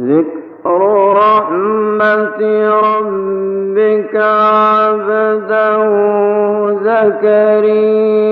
ذكر 0.00 0.80
رحمة 1.16 2.40
ربك 2.80 4.14
عبده 4.16 5.82
زكريا. 6.82 8.28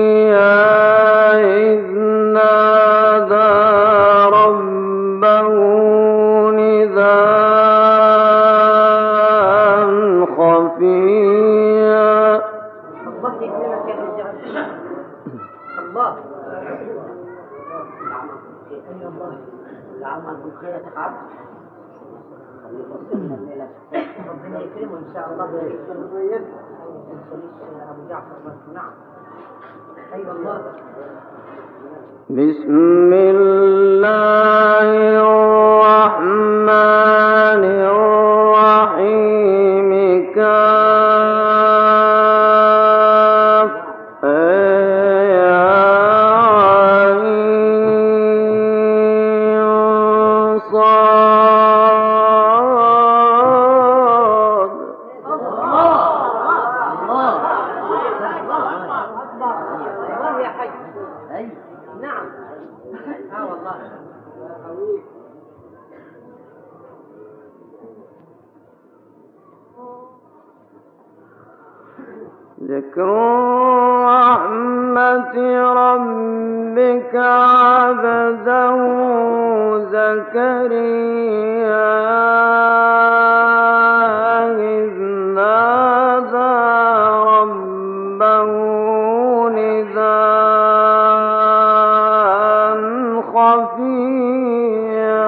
خفيا 93.37 95.27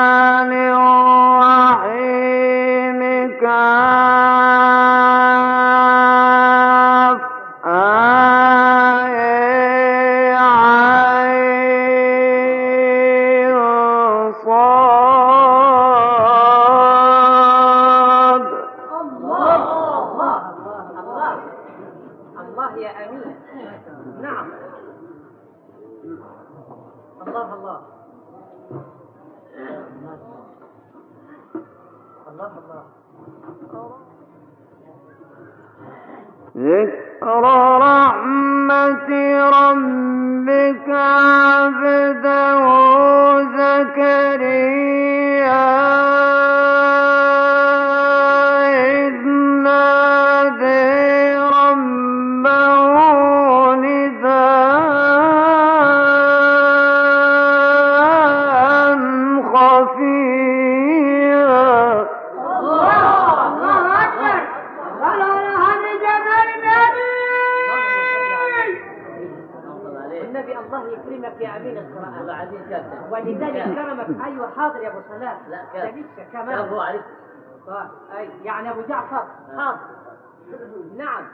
ثلاثة 75.19 75.49
لا 75.49 75.91
كم 75.91 76.05
كمان 76.33 76.69
هو 76.69 76.81
عليك. 76.81 77.05
طيب، 77.67 77.89
أي 78.17 78.31
يعني 78.45 78.71
أبو 78.71 78.81
جعفر 78.81 79.17
آه. 79.17 79.57
حاضر 79.57 79.79
نعم. 80.97 81.25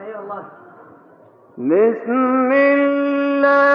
أي 0.00 0.06
أيوة 0.06 0.44
بسم 1.58 2.52
الله 2.52 3.74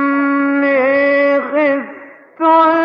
Soy 2.41 2.80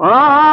رب 0.00 0.47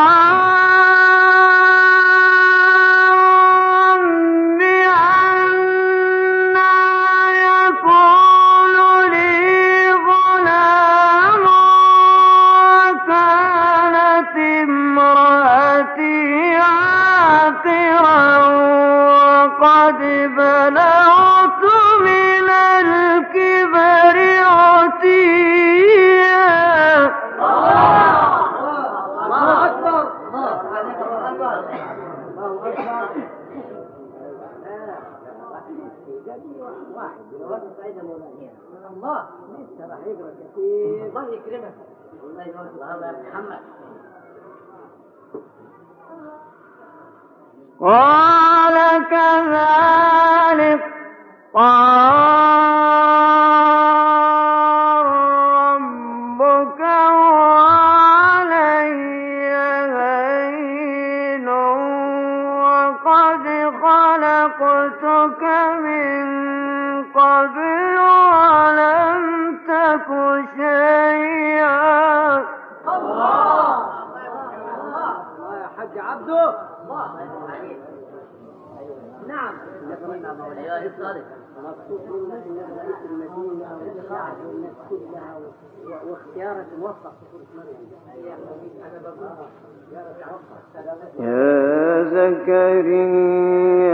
يا 91.20 92.04
زكريا. 92.14 93.85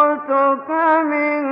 دعوتك 0.00 0.70
من 1.04 1.42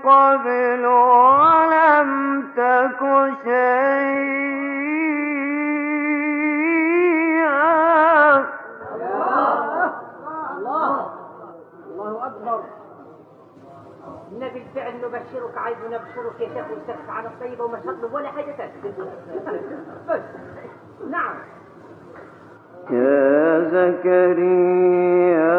قبل 0.00 0.86
ولم 0.86 2.42
تك 2.56 3.00
شيئا. 3.44 3.72
الله 10.58 11.06
الله 11.90 12.26
أكبر. 12.26 12.60
إن 14.32 14.38
بالفعل 14.38 14.94
نبشرك 14.96 15.54
عيد 15.56 15.76
نبشرك 15.86 16.40
يا 16.40 16.48
شيخ 16.48 16.66
وسخ 16.70 17.08
على 17.08 17.28
الطيب 17.28 17.60
وما 17.60 17.78
شطب 17.80 18.12
ولا 18.14 18.28
حاجة 18.28 18.70
بس 20.08 20.22
نعم. 21.10 21.34
يا 22.90 23.60
زكريا. 23.72 25.52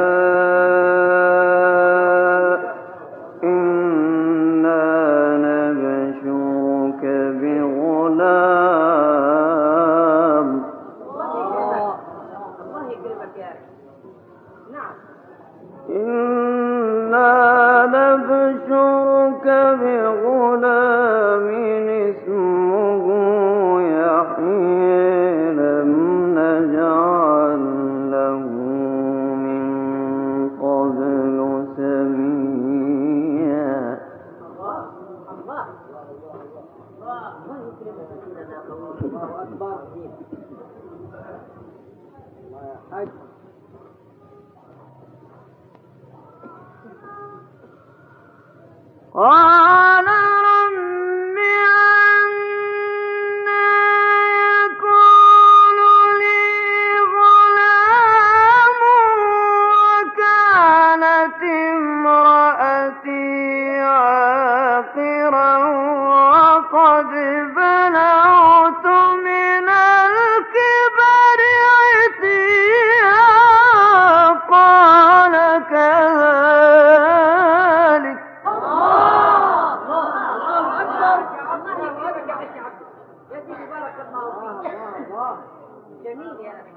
جميل 86.13 86.39
يعني. 86.39 86.45
يا 86.45 86.51
أخي 86.61 86.71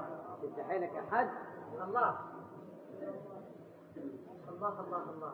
تفتحينك 0.47 0.91
أحد. 1.13 1.27
الله. 1.87 2.11
الله 4.49 4.73
الله 4.79 5.03
الله. 5.13 5.33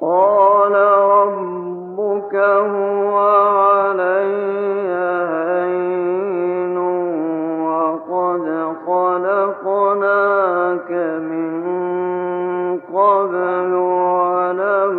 قال 0.00 0.74
ربك 1.10 2.34
هو 2.34 3.16
علي 3.58 4.34
هين 5.34 6.76
وقد 7.66 8.44
خلقناك 8.86 10.90
من 11.20 12.80
قبل 12.80 13.74
ولم 13.74 14.96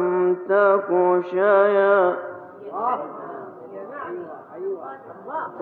تك 0.50 0.90
شيئا. 1.30 2.25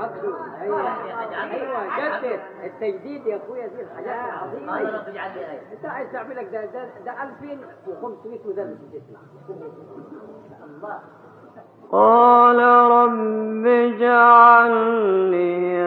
عبده 0.00 0.34
أيوه 0.62 1.84
جدد 1.98 2.40
التجديد 2.64 3.26
يا 3.26 3.36
اخويا 3.36 3.66
دي 3.66 3.82
الحاجات 3.82 4.28
العظيمه 4.32 4.78
انت 5.72 5.86
عايز 5.86 6.12
تعمل 6.12 6.36
لك 6.36 6.48
ده 6.52 6.64
ده 7.04 7.22
2500 7.22 8.38
وده 8.46 8.64
مش 8.64 8.76
هتسمع 8.78 9.20
قال 11.92 12.58
رب 12.90 13.66
اجعل 13.66 14.70
لي 15.30 15.80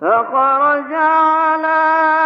فخرج 0.00 0.92
على 0.92 2.23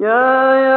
يا 0.00 0.69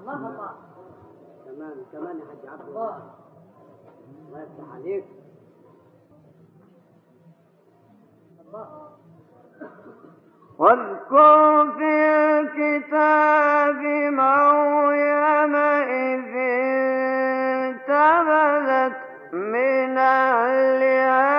الله 0.00 0.16
الله 0.16 0.50
كمان 1.44 1.76
كمان 1.92 2.14
يا 2.18 2.24
حاج 2.26 2.42
عبد 2.52 2.68
الله. 2.68 2.94
الله 4.28 4.40
يفتح 4.42 4.68
عليك. 4.74 5.04
الله. 8.40 8.66
واذكر 10.58 11.72
في 11.72 11.92
الكتاب 12.40 13.80
مريم 14.12 15.54
إذ 15.56 16.36
انتبذت 17.66 18.96
من 19.32 19.98
أهلها 19.98 21.35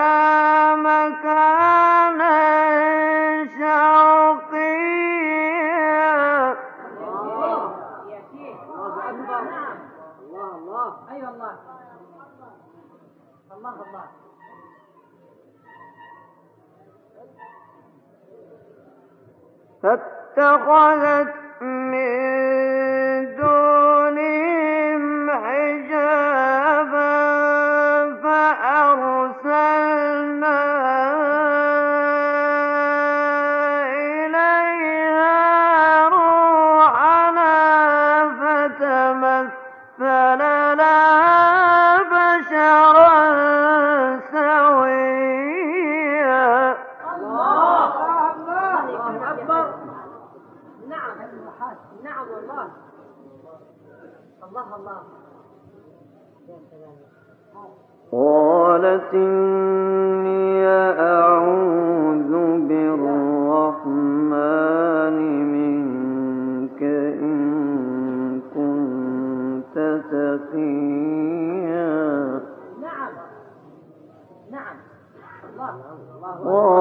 فاتخذت 19.87 21.33
من 21.61 22.46
تقيا. 70.11 71.87
نعم. 72.81 73.13
نعم. 74.51 74.75
الله. 75.53 75.71
قال 76.45 76.76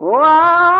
Wow! 0.00 0.79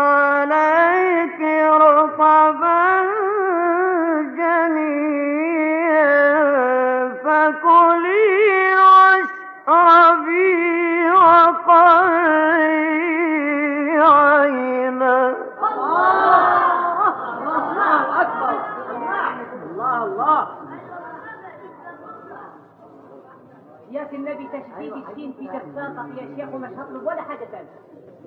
يتساقط 25.41 26.05
يا 26.17 26.35
شيخ 26.35 26.53
ومش 26.53 26.69
هطلب 26.69 27.03
ولا 27.03 27.21
حاجة 27.21 27.45
ثانية 27.45 27.79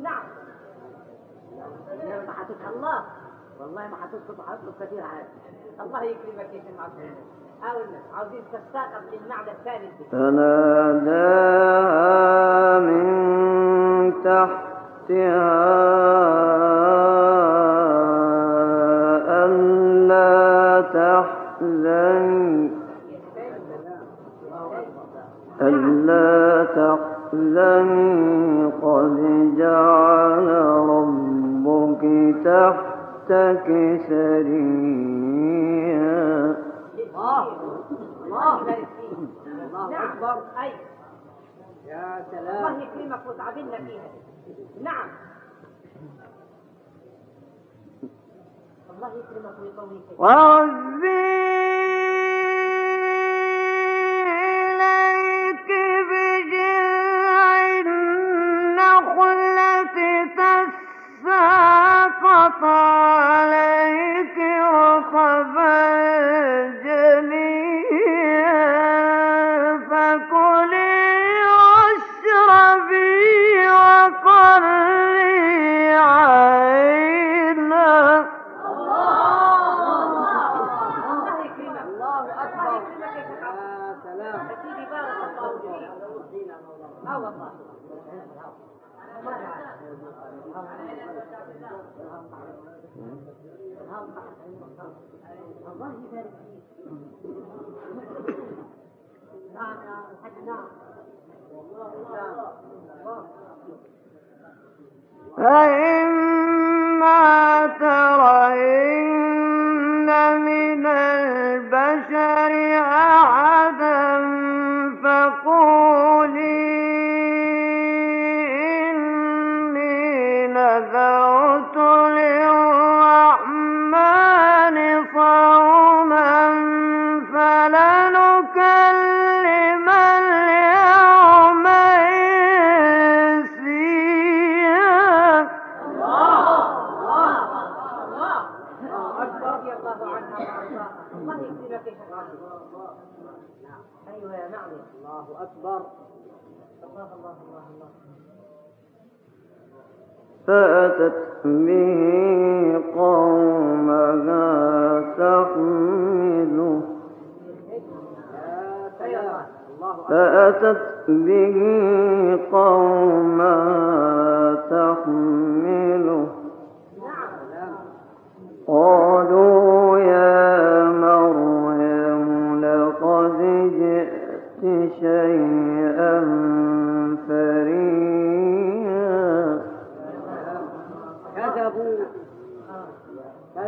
نعم. 0.02 0.22
ما 2.26 2.32
الله. 2.68 3.04
والله 3.60 3.88
ما 3.88 3.96
حتسقط 3.96 4.40
كثير 4.80 5.04
الله 5.80 6.02
يكرمك 6.02 6.54
يا 6.54 6.60
شيخ 6.60 6.78
من 12.78 14.12
تحتها. 14.24 15.63
لك 33.52 33.66
الله 37.14 37.48
الله 38.24 40.04
اكبر 40.04 40.42
اي 40.62 40.72
يا 41.86 42.24
سلام 42.30 42.66
الله 42.66 42.82
يكرمك 42.82 43.26
وتعاملنا 43.26 43.76
فيها 43.76 44.08
نعم 44.82 45.08
الله 48.90 49.08
يكرمك 49.14 49.58
ويطويك 49.60 50.20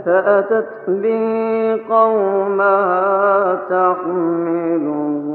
فأتت 0.07 0.69
به 0.89 1.85
قومها 1.89 3.55
تحمله. 3.55 5.27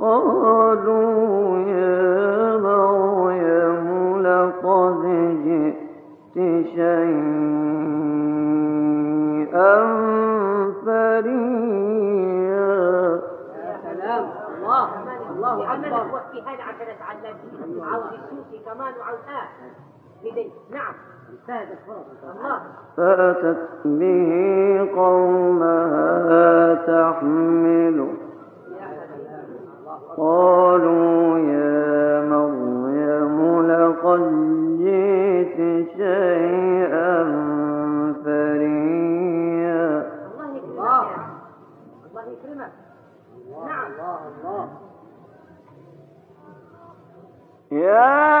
قالوا 0.00 1.58
يا 1.58 2.56
مريم 2.56 3.86
لقد 4.22 5.02
جئت 5.44 6.34
شيئا 6.34 7.34
فريا. 10.84 11.34
يا 13.54 13.76
سلام. 13.82 14.24
الله. 14.58 14.88
الله 15.30 15.56
أكبر. 15.74 16.02
وفي 16.14 16.38
هذا 16.42 16.62
عشان 16.62 16.86
أتعلم 16.88 17.36
عن 17.60 18.00
كمان 18.64 18.92
وعن 19.00 19.14
نعم. 20.70 21.13
فأتت 22.96 23.58
به 23.84 24.30
قومها 24.96 26.74
تحمله 26.74 28.08
قالوا 30.16 31.38
يا 31.38 32.20
مريم 32.28 33.36
لقد 33.70 34.22
جئت 34.78 35.56
شيئا 35.96 37.24
فريا. 38.24 39.84
الله 40.34 40.50
يكرمك 40.56 41.12
الله 42.10 42.22
يكرمك 42.32 42.72
نعم 43.66 43.86
الله 43.92 44.18
الله 44.28 44.68
يا 47.72 48.33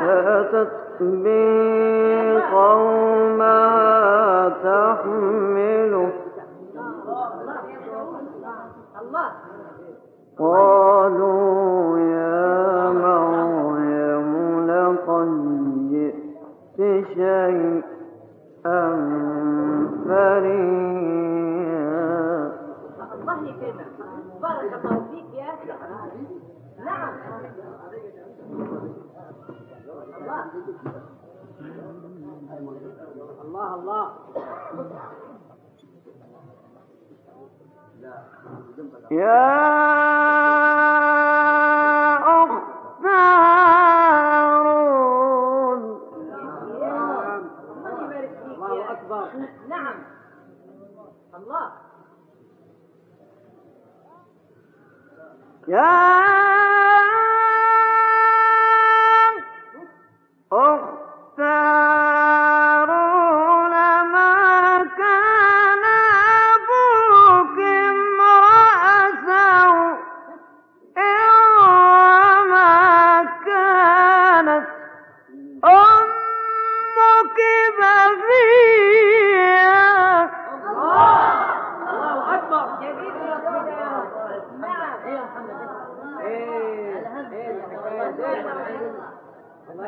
يا 0.00 0.42
تسبيح 0.52 1.85
Yeah. 39.10 40.05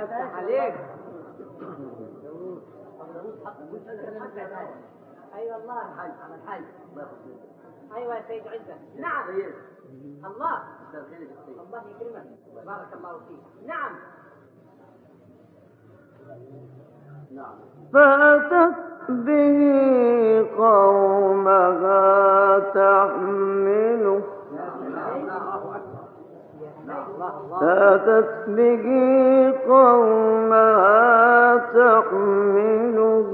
الله 0.03 0.37
عليك 0.37 0.75
أيوه 5.35 5.57
الله 5.57 5.83
الحج 5.83 6.33
الحج 6.35 6.65
أيوه 7.97 8.15
يا 8.15 8.23
سيد 8.29 8.47
عزة 8.47 8.77
نعم 8.99 9.29
الله 10.25 10.63
الله 11.61 11.83
يكرمك 11.91 12.27
بارك 12.67 12.93
الله 12.95 13.19
فيك 13.19 13.67
نعم 13.69 13.95
فأتت 17.93 18.75
به 19.09 20.47
قومها 20.59 21.99
تحمله 22.59 24.23
فأتت 27.61 28.31
به 28.49 28.85
قومها 29.69 31.57
تحمله 31.57 33.31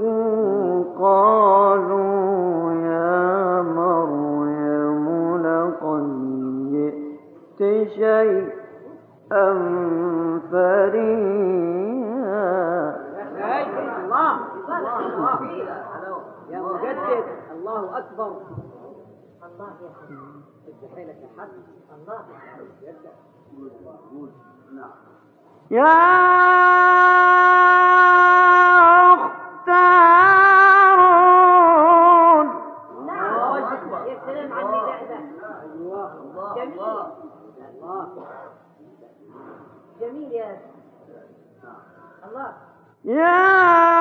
قالوا 0.99 2.73
يا 2.73 3.61
مريم 3.61 5.05
لقد 5.45 6.05
جئت 6.71 7.87
شيئا 7.89 9.53
فريا 10.51 11.35
الله 14.05 14.33
الله 14.77 14.97
الله 15.05 15.39
يا 16.49 16.59
مجدد 16.61 17.25
الله 17.51 17.97
اكبر 17.97 18.31
الله 19.45 19.69
يا 20.09 20.15
الله 21.95 22.19
يا 25.71 25.83
أخت 29.13 29.69
هارون 31.15 32.47
نعم 33.05 34.07
يا 34.07 34.15
سلام 34.25 34.53
على 34.53 34.65
الله 36.63 37.11
جميل 40.01 40.31
يا 40.31 40.59
الله. 42.25 42.53
يا 43.05 43.94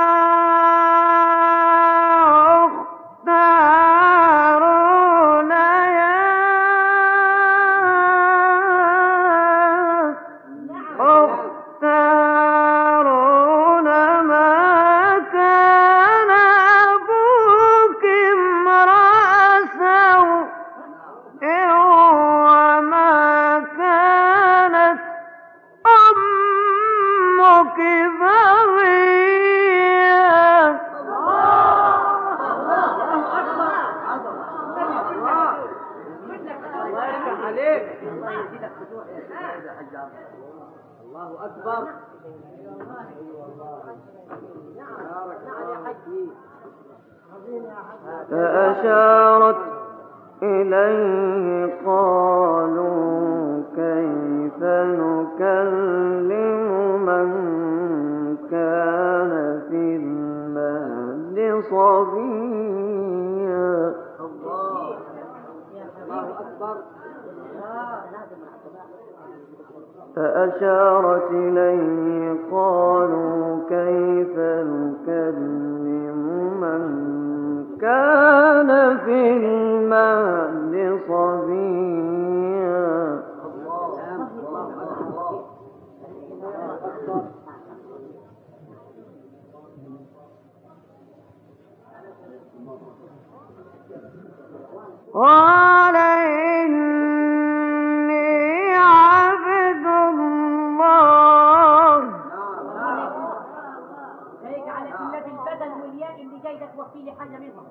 فأشارت 48.31 49.57
إليه 50.43 51.75
قالوا 51.87 53.63
كيف 53.77 54.63
نكلم 55.01 56.35
من 57.07 57.29
كان 58.51 59.33
في 59.71 59.97
المهد 59.97 61.63
صبيا؟ 61.71 63.15
الله 64.21 64.89
اكبر 66.41 66.77
فأشارت 70.17 71.31
إليه 71.31 72.35
قالوا 72.53 73.59
كيف 73.69 74.39
نكلم 74.39 76.19
من 76.61 76.83
كان 77.85 78.99
في 79.05 79.37
المهد 79.37 81.01
صبيا. 81.09 82.35
قال 95.15 95.97
إني 95.97 96.84
لي 107.03 107.13
حاجة 107.13 107.39
منهم 107.39 107.67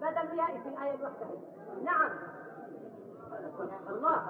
بدل 0.00 0.32
وياء 0.32 0.60
في 0.62 0.68
الآية 0.68 0.94
الواحده 0.94 1.26
نعم. 1.84 2.10
الله 3.88 4.20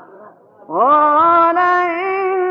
قال 0.69 1.59
إني 1.59 2.50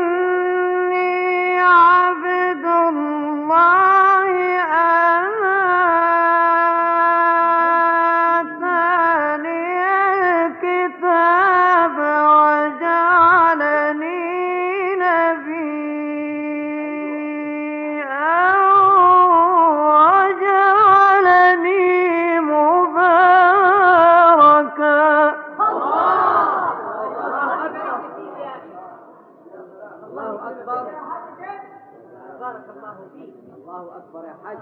الله 33.80 33.96
أكبر 33.96 34.24
يا 34.24 34.36
حج 34.44 34.58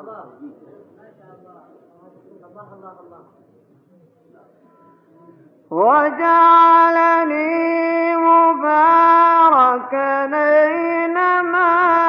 الله. 0.00 0.24
الله 2.44 2.68
الله 2.74 3.00
الله. 3.00 3.22
وجعلني 5.70 7.46
مباركا 8.16 10.08
أينما 10.34 12.07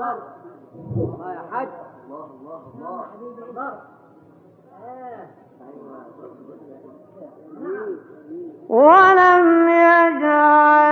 ضرب 0.00 0.22
الله 0.96 1.32
يا 1.34 1.42
حاج. 1.50 1.68
الله 2.06 2.24
الله 2.40 2.60
الله. 2.74 2.80
نعم، 2.80 3.58
آه. 3.58 3.76
أيوة. 4.80 5.26
نعم. 7.60 7.92
أيوة. 8.30 8.60
ولم 8.68 9.46
يجعل 9.68 10.89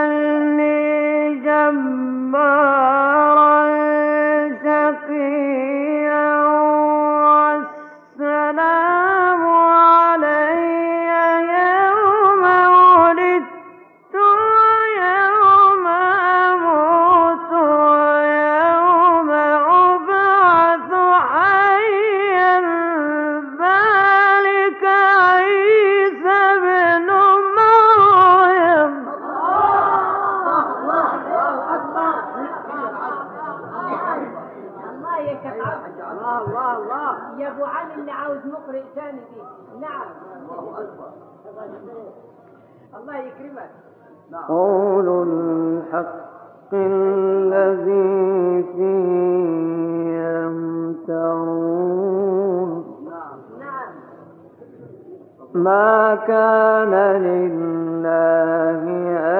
كان 56.28 56.94
لله 57.22 58.82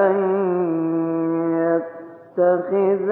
أن 0.01 0.15
يتخذ 1.61 3.08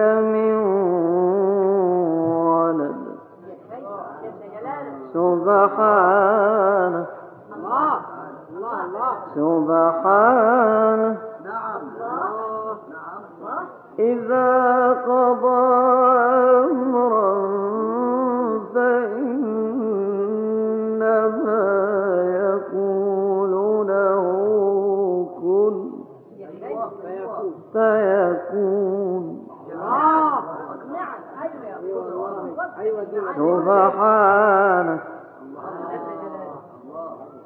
سبحانك 33.37 35.01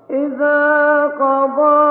إذا 0.09 1.07
قضى 1.07 1.90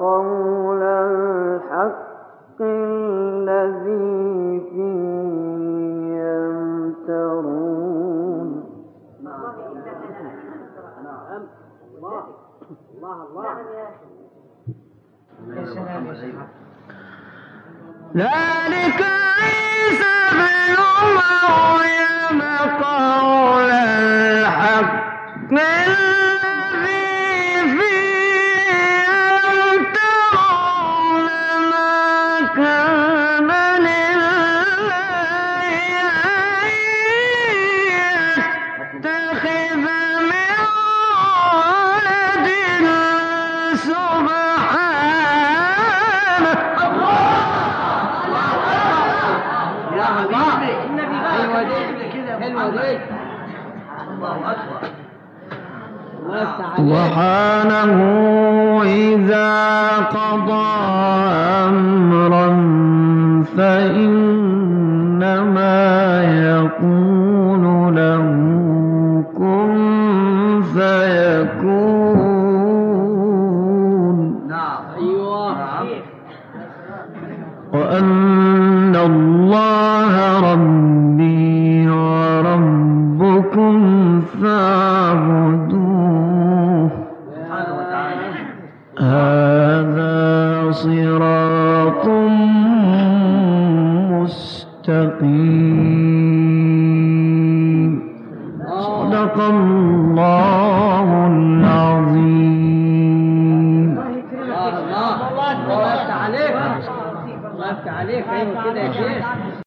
مريم 0.00 0.45